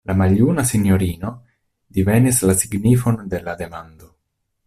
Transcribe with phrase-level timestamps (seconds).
[0.09, 1.33] La maljuna sinjorino
[1.99, 4.13] divenis la signifon de la demando.